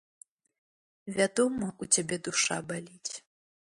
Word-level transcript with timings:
Вядома, 1.19 1.69
у 1.85 1.91
цябе 1.97 2.15
душа 2.29 2.57
баліць. 2.73 3.11